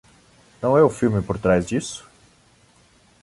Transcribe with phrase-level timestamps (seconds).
[0.59, 2.09] Não é o filme por trás disso?